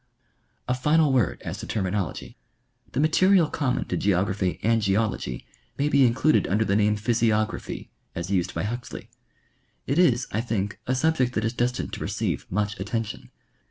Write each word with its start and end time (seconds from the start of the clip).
A 0.67 0.73
final 0.73 1.13
word 1.13 1.43
as 1.43 1.59
to 1.59 1.67
terminology. 1.67 2.35
The 2.93 2.99
material 2.99 3.47
common 3.47 3.85
to 3.89 3.95
ge 3.95 4.07
ography 4.07 4.59
and 4.63 4.81
geology 4.81 5.45
may 5.77 5.89
be 5.89 6.07
included 6.07 6.47
under 6.47 6.65
the 6.65 6.75
name 6.75 6.95
physiogra 6.97 7.61
phy, 7.61 7.89
as 8.15 8.31
used 8.31 8.55
by 8.55 8.63
Huxley. 8.63 9.11
It 9.85 9.99
is, 9.99 10.25
I 10.31 10.41
think, 10.41 10.79
a 10.87 10.95
subject 10.95 11.33
that 11.33 11.45
is 11.45 11.53
destined 11.53 11.93
to 11.93 11.99
receive 12.01 12.47
much 12.49 12.79
attention. 12.79 13.29